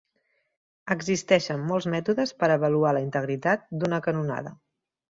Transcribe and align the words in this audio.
Existeixen 0.95 1.61
molts 1.73 1.89
mètodes 1.97 2.35
per 2.41 2.51
avaluar 2.57 2.97
la 2.99 3.07
integritat 3.09 3.71
d'una 3.81 4.05
canonada. 4.11 4.61